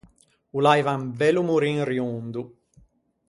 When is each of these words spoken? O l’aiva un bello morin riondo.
O 0.55 0.57
l’aiva 0.63 0.95
un 0.99 1.05
bello 1.19 1.41
morin 1.49 1.79
riondo. 1.91 2.41